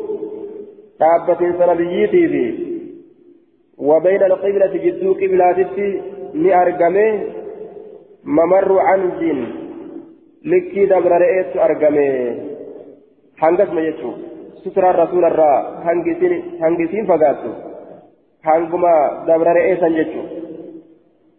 [1.00, 2.44] dhaabbatinsa nabiyyiitii fi
[3.78, 6.00] وبين القبلة جدو قبلاتي
[6.34, 7.06] ni argame
[8.24, 9.40] mamarru anjin
[10.42, 12.06] likkii dabra re'eetu argame
[13.42, 14.16] hangasuma jechuun
[14.62, 17.50] suturaan rasuularraa hangi isiin fagaattu
[18.42, 18.94] hanguma
[19.26, 20.26] dabra re'ee san jechuun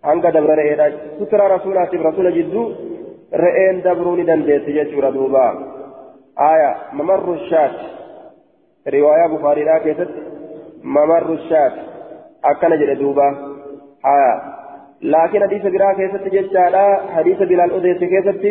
[0.08, 0.86] hanga dabra re'eedha
[1.19, 2.65] suturaa rasuulaatiif rasuula jidduu
[3.43, 5.45] re'een dabruu ni dandeessi jechuudha duuba
[6.52, 7.76] aya mamarru shaat
[8.95, 10.21] riwaayaa bukaariidhaa keessatti
[10.98, 11.94] mamarru shaat
[12.51, 13.27] akkana jedhe duuba.
[14.03, 14.55] Aya
[15.01, 18.45] لكن حديث برا كيست ججالا حديث بلال أديس كيست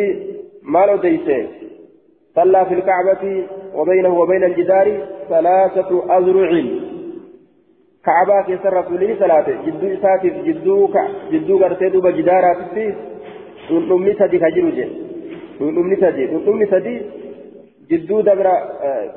[0.63, 1.47] مال أديس
[2.35, 3.43] صلى في الكعبة
[3.75, 4.87] وبينه وبين الجدار
[5.29, 6.51] ثلاثة أذرع
[8.05, 10.89] كعبة كيسر رسوله صلاة جدو إساتي جدو
[11.31, 12.93] جدو قرتي دوبا جدارات في
[13.71, 14.85] نمني سدي كجرو جي
[15.61, 16.95] نمني سدي نمني سدي
[17.91, 18.47] جدو دبر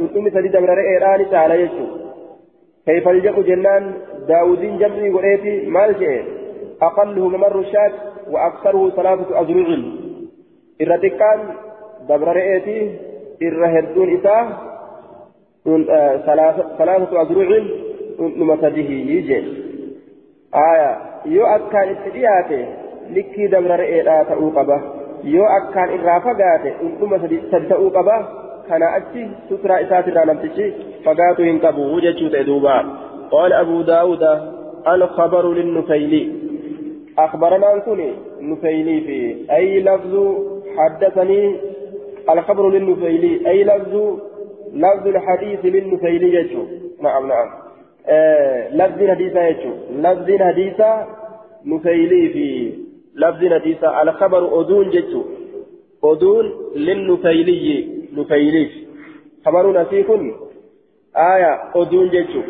[0.00, 1.84] نمني سدي دبر إيراني تعالى يسو
[2.88, 3.84] كيف الجأ جنان
[4.28, 6.22] داودين جمعي وريتي مال جئ
[6.82, 7.92] أقله ممر الشاة
[8.32, 9.68] وأكثره ثلاثة أزرع
[10.82, 11.40] إرتكان
[12.08, 12.78] دبر رئيتي
[13.42, 14.46] إرهدون إساه
[16.78, 17.48] ثلاثة أزرع
[18.20, 19.38] نمسده يجي.
[20.54, 20.90] آية
[21.26, 22.66] يو أكان اتدياته
[23.10, 24.80] لكي دبر رئيتا تأوقبه.
[25.24, 28.47] يو أكان إرافقاته نمسده تأوقبه.
[28.68, 30.72] كان أتي سترى إساتنا نمتشي
[31.04, 32.78] فقاتوا ينقبوا وجدوا تأدوبا
[33.30, 34.22] قال أبو داود
[34.88, 36.32] الخبر للنفيلي
[37.18, 39.18] أخبرنا أن كوني نفيلي في
[39.54, 40.14] أي لفظ
[40.76, 41.56] حدثني
[42.30, 43.94] الخبر للنفيلي أي لفظ
[44.74, 46.62] لفظ الحديث للنفيلي يجو
[47.02, 47.48] نعم نعم
[48.06, 49.72] آه لفظ الحديث يجو
[50.04, 50.80] لفظ الحديث
[51.66, 52.72] نفيلي في
[53.16, 55.22] لفظ الحديث الخبر أدون جتو
[56.04, 58.70] أدون للنفيلي نفيلي
[59.46, 60.06] خبر نسيك
[61.16, 62.42] آية أدون جتو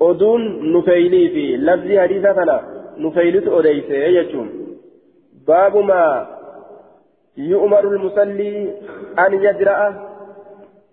[0.00, 2.60] أدون نفيلي في لفظ حديث ثلاث
[2.98, 4.48] نفيلت أديس يجون
[5.46, 6.26] باب ما
[7.36, 8.70] يؤمر المصلي
[9.18, 9.78] أن يدرأ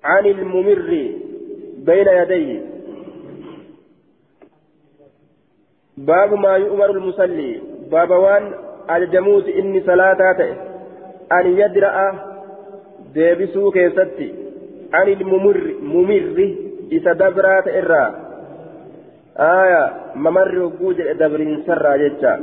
[0.03, 1.11] عن الممر
[1.77, 2.61] بين يديه
[5.97, 8.53] باب ما يؤمر المصلي باب وان
[8.89, 10.55] الجموت إني صلاة
[11.31, 12.32] أن يدرأ
[13.13, 14.33] ديبسو كيستي
[14.93, 16.55] عن الممر ممر
[16.91, 18.15] إذا دبرات إرّا
[19.39, 22.33] آية ممر وجود دبرين سرى جتا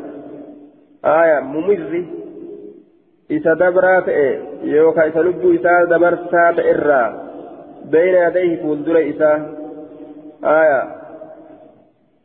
[1.05, 2.05] آية ممر
[3.31, 7.05] إذا دبرات إيه يوكا إذا لبو إذا دبرسات إرى
[7.85, 9.33] بين يديه فولدر إذا
[10.45, 10.83] آية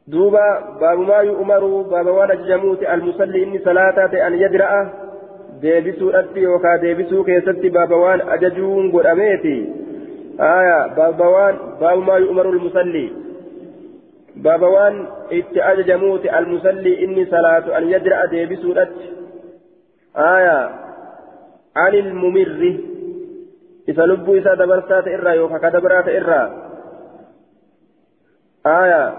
[0.07, 5.04] دوبا باب ما يؤمر باب وأنا جموت المصلي إني صلاة أن يدرأ deebisuu
[5.61, 9.57] dhatti yookaan deebisuu keessatti baaba waan ajajuun godhameeti.
[10.37, 13.25] Aya baaba waan baabumaa yu'maru lmusallii
[14.35, 18.93] بابا وان اتأججموت المصلي إني صلاة أن يدرأ ديبسودت
[20.17, 20.69] آية
[21.75, 22.79] عن الممر
[23.89, 26.43] إذا لبوا إذا دبرسات إرى يوكا كدبرات إرى
[28.65, 29.13] آية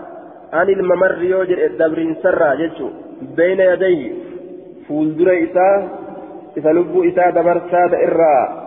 [0.53, 2.89] عن الممر يوجد الدبرين سرى جتشو
[3.37, 4.13] بين يديه
[4.89, 5.89] فولدر إذا
[6.57, 8.67] إذا لبوا إذا دبرسات إرى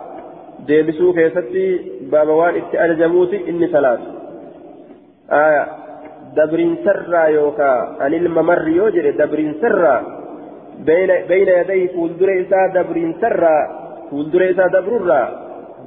[0.68, 1.62] deebisuu keessatti
[2.12, 4.08] baaba waan itti ajajamuuti inni salaatu
[5.38, 5.62] aya
[6.36, 9.98] dabriinsarraa yookaan anilma marri yoo jedhe dabriinsarraa
[10.84, 13.62] beeyna yadayhi fuuldura isaa dabriinsarraa
[14.10, 15.26] fuuldura isaa dabrurraa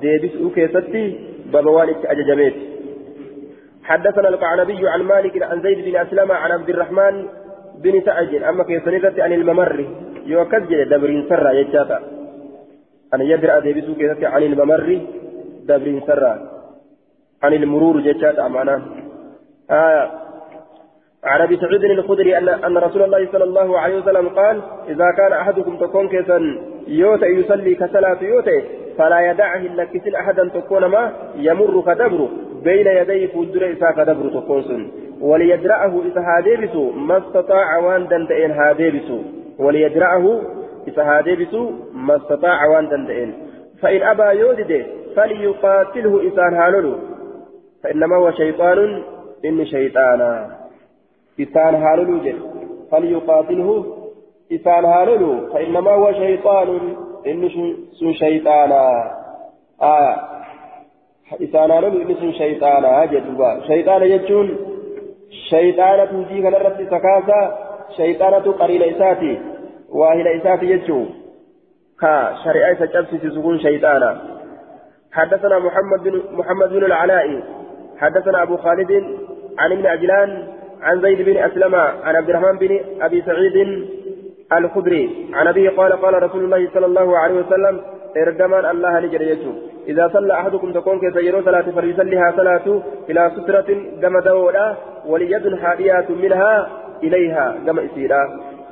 [0.02, 1.04] deebisuu keessatti
[1.52, 2.70] baba waan itti ajajameeti
[3.84, 7.26] حدثنا القعنبي عن مالك عن زيد بن أسلم عن عبد الرحمن
[7.84, 9.86] بن سعد أما في سنة عن الممر
[10.26, 12.00] يوكجل دبرين سرا يجاتا
[13.14, 15.02] أن يدرأ ديبسو كيسة عن الممر
[15.68, 16.34] دبرين سرا
[17.44, 18.82] عن المرور جاتا معنا
[19.72, 20.12] آه
[21.24, 25.34] عن ابي سعيد الخدري ان ان رسول الله صلى الله عليه وسلم قال اذا كان
[25.34, 26.40] احدكم تكون كيسا
[26.88, 28.64] يوتا يصلي كصلاه يوتا
[28.98, 32.30] فلا يدعه الا كسل احدا تكون ما يمر كدبر
[32.64, 39.10] بين يديه فجر اذا كدبر تكون سن وليدرعه اذا هادبس ما استطاع وان دندئن هادبس
[39.60, 40.42] وليدرعه
[40.88, 41.54] اذا هادبس
[41.94, 43.34] ما استطاع وان دندئن.
[43.82, 44.86] فإن ابى يودد
[45.16, 47.00] فليقاتله اذا هالله
[47.84, 49.04] فإنما هو شيطان
[49.46, 50.50] إن شيطانا.
[51.40, 52.40] إسان هاللو جل
[52.92, 53.86] فليقاتله
[54.52, 56.96] إسان هاللو فإنما هو شيطان
[57.28, 57.50] إن
[58.14, 59.12] شيطانا.
[59.82, 60.16] آية
[61.44, 64.74] إسان هالولو إنسان شيطانا جدوبا شيطانا يجون.
[65.50, 67.42] شيطانة تنجي كان الرب سكاسا
[67.98, 69.42] شيطانة قرين إساتي
[69.90, 71.10] واهل إساتي يجون
[72.04, 74.22] ها شريعة تجبسي سكون شيطانا.
[75.12, 77.44] حدثنا محمد بن محمد بن العلاء
[77.98, 78.92] حدثنا أبو خالد
[79.60, 80.48] عن ابن عجلان
[80.82, 83.88] عن زيد بن أسلم عن عبد الرحمن بن أبي سعيد
[84.54, 85.30] الخدري.
[85.34, 87.82] عن أبيه قال قال رسول الله صلى الله عليه وسلم
[88.18, 89.54] إرجمان الله لجريته
[89.88, 93.70] إذا صلى أحدكم تكون كسيرو صلاة فليصليها صلاة إلى سترة
[94.02, 96.68] كما دولا وليد حادية منها
[97.04, 98.24] إليها كما إسيرا.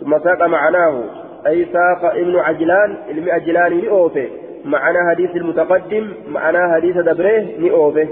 [0.01, 1.03] ثم ساق معناه
[1.47, 4.27] أي ساق ابن عجلان علم عجلان نئوفه
[4.65, 8.07] معنى حديث المتقدم معنى حديث دبره نئوفه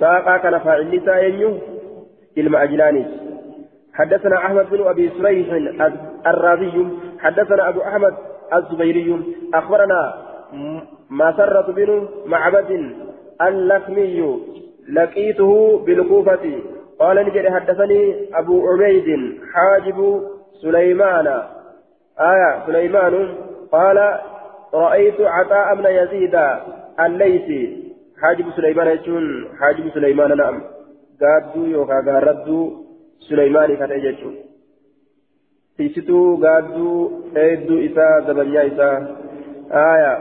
[0.00, 1.58] ساق كان فاعل لسائنه
[2.38, 3.04] علم عجلاني
[3.94, 5.46] حدثنا أحمد بن أبي سريح
[6.26, 6.86] الرازي.
[7.18, 8.14] حدثنا أبو أحمد
[8.54, 9.08] الزبيري.
[9.54, 10.14] أخبرنا
[11.10, 12.70] مسرة بن معبد
[13.42, 14.38] اللخمي
[14.92, 16.44] لقيته بالكوفة.
[17.02, 20.22] قال نجري حدثني أبو عبيد حاجب
[20.62, 21.26] سليمان.
[22.20, 23.34] آية سليمان.
[23.72, 24.18] قال
[24.74, 26.34] رأيت عطاء بن يزيد
[27.00, 29.48] الليثي حاجب سليمان يجون.
[29.60, 30.62] حاجب سليمان نعم.
[31.20, 32.70] قادوا يوكا قاردوا
[33.28, 34.34] سليمان كتججون
[35.76, 39.16] تيستو قادوا إيدو إساء زبنيا إساء
[39.72, 40.14] آية.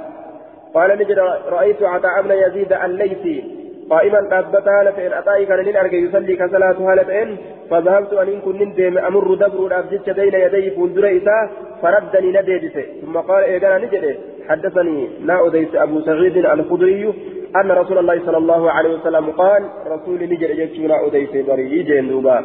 [0.74, 1.20] قال نجد
[1.56, 3.50] رأيت عطاء بن يزيد الليثي
[3.91, 7.38] قائما أثبتها لفإن أتاي كان لن أرجع يصلي كصلاتها لفإن
[7.69, 11.43] فذهبت أن كن ديم أمر دبر الأبجد بين يدي فولدر إساء
[11.82, 14.06] فردني نديدس ثم قال إيقانا نجد.
[14.49, 17.13] حدثني لا أديس أبو سعيد الخدري
[17.56, 22.38] أن رسول الله صلى الله عليه وسلم قال رسول نجد يجتنا أديس بريء جندوبا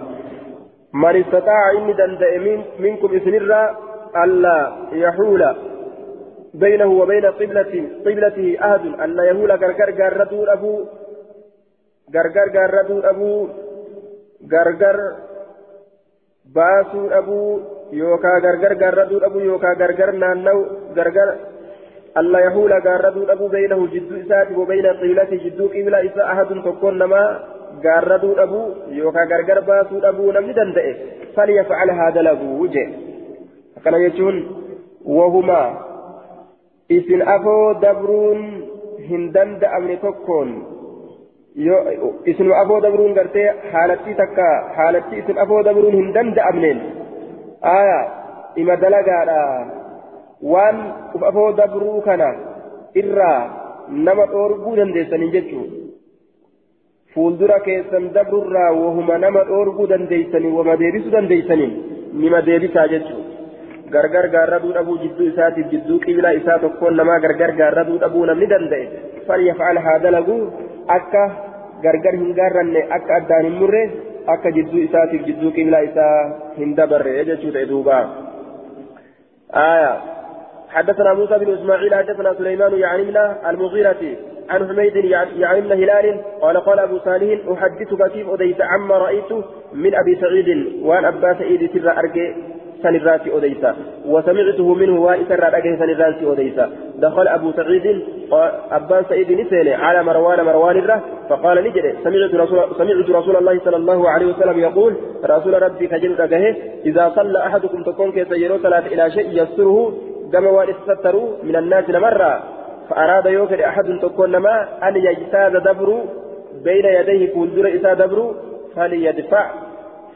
[0.94, 2.38] من استطاع إني دندئ
[2.78, 3.62] منكم إسنرا
[4.24, 4.58] ألا
[4.92, 5.42] يحول
[6.54, 7.72] بينه وبين قبلة
[8.06, 10.84] قبلته أحد أن يهول غرغر غردو أبو
[12.14, 13.48] غرغر غردو أبو
[14.52, 14.98] غرغر
[16.54, 17.60] باسو أبو
[17.92, 20.58] يوكا غرغر غردو أبو يوكا غرغر نانو
[20.96, 21.28] غرغر
[22.18, 27.22] ألا يهول غردو أبو بينه جدو إسات وبين قبلته جدو قبلة إسا أحد تكون نما
[27.84, 30.86] غردو أبو يوكا غرغر باسو أبو نمي دندئ
[31.36, 32.86] فليفعل هذا له وجه
[33.84, 34.36] كان يجون
[35.04, 35.86] وهما
[36.88, 38.42] isin afoo dabruun
[39.08, 40.50] hin danda'amne tokkoon
[41.56, 46.80] isin afoo dabruun gartee haalattii takka haalattii isin afoo dabruun hin danda'amneen.
[47.62, 47.98] Aya
[48.56, 49.40] ima dalagaadha.
[50.52, 50.76] Waan
[51.14, 52.28] uf afoo dabruu kana
[52.94, 53.40] irraa
[53.88, 55.64] nama dhoorguu dandeessanii jechuu.
[57.14, 61.72] Fuuldura keessan dabrurraa wahuma nama dhoorguu dandeessanii wama deebisuu dandeessaniin
[62.20, 63.22] nima deebisaa jechuu.
[63.90, 68.84] Gargar gaarraduu dhabuu jidduu isaatiif jidduu qibilaa isaa tokkoon namaa gargar gaarraduu dhabuu namni danda'e
[69.26, 70.38] falyafcal haa dalagu.
[70.96, 71.22] Akka
[71.84, 73.82] gargar hin gaarranne akka addaan hin murre
[74.34, 76.14] akka jidduu isaatiif jidduu qibilaa isaa
[76.58, 77.98] hin dabarre jechuu ta'e duuba.
[80.76, 83.16] حدثنا موسى بن إسماعيل حدثنا سليمان يعني من
[83.50, 84.02] المغيرة
[84.50, 84.96] عن حميد
[85.64, 89.32] من هلال قال قال أبو صالح أحدثك كيف أديت عما رأيت
[89.72, 90.48] من أبي سعيد
[90.82, 92.34] وأن أبا سعيد سر ارجي
[92.86, 93.70] سنراتي أوديسا.
[94.12, 96.66] وسمعته منه وائسر رأجه سنراتي أوديسا.
[97.04, 97.86] دخل أبو سعيد
[98.78, 101.90] أبان سعيد نسيني على مروان مروان الره فقال نجري.
[102.04, 104.92] سمعت رسول, سمعت رسول الله صلى الله عليه وسلم يقول
[105.24, 109.92] رسول ربي كجل رجه إذا صلى أحدكم تكون كيسيرو صلاة إلى شيء يسره
[110.32, 112.32] كما واستتروا من الناس مرة
[112.90, 115.88] فأراد يوكل أحد تكون ما أن يجتاز دبر
[116.64, 118.18] بين يديه كولدر إسا دبر
[118.76, 119.44] فليدفع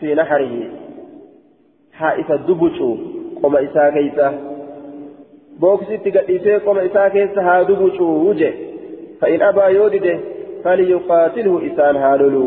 [0.00, 0.54] في نحره.
[2.00, 2.90] Haa isa dubucu
[3.40, 4.32] qoma isaa keessa
[5.64, 8.52] booksitti gadhiisee qoma isaa keessa haa dubucu je
[9.22, 10.14] fa'in abaa yoo dide
[10.62, 12.46] falyuqaatilhu isaan haa lolu.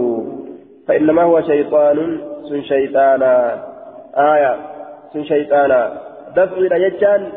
[0.88, 3.64] فإنما هو شيطان سن شيطانا
[4.16, 4.56] آية
[5.14, 6.02] سن شيطانا
[6.36, 7.30] دفع إلى يجان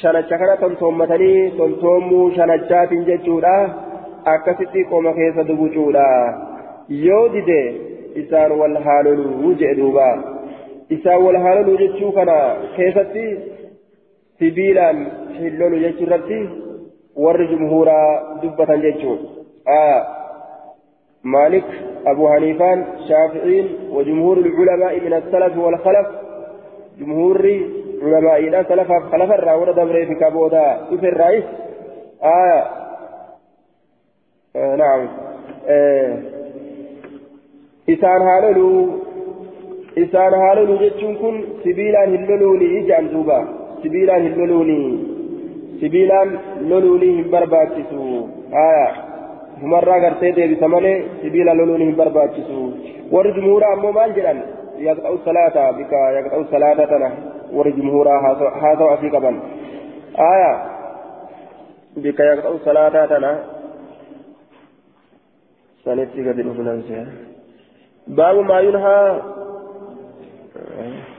[0.00, 3.68] شنجا كان تنتومتني تنتومو شنجات ججولا
[4.26, 6.10] أكستي قوم كيس دبجولا
[6.88, 7.80] يودي
[8.16, 10.35] إسان والحالل وجه دوبا
[10.90, 12.36] isaan wal haalolu jechuu kana
[12.76, 13.24] keessatti
[14.38, 15.06] sibiilaan
[15.38, 16.40] hin lolu jechuu irratti
[17.24, 18.12] warri jumhuuraa
[18.42, 19.20] dubbatan jechuun
[21.26, 21.64] مالك
[22.06, 26.06] أبو حنيفان شافعين وجمهور العلماء من السلف والخلف
[26.98, 27.36] جمهور
[28.02, 31.44] علماء إلى سلف خلف الراورة دبري في كابودا في الرئيس
[32.22, 32.64] آه.
[34.56, 35.08] آه نعم
[35.68, 36.18] آه.
[37.88, 39.05] إسان هالولو
[40.02, 43.38] isaan haa lolu jechuun kun sibiilaan hin loluuni ijaan duuba.
[43.82, 44.78] Sibiilaan hin loluuni
[45.80, 46.30] sibiilaan
[46.70, 48.02] loluuni hin barbaachisu.
[48.52, 48.86] Haya
[49.62, 52.60] humarraa gartee deebisa malee sibiila loluunii hin barbaachisu.
[53.12, 54.42] Warri jumhuuraa ammoo maal jedhan?
[54.88, 57.10] Yaqxa'u salaata bika yaqxa'u salaata tana.
[57.56, 59.36] Warri jumhuuraa haa ta'u asii qaban.
[60.30, 60.52] Aya
[62.02, 63.30] bika yaqxa'u salaata tana.
[65.84, 67.12] Sanitti gadi dhufu nan seera
[68.18, 69.35] baabu maa yunhaa
[70.76, 71.15] right?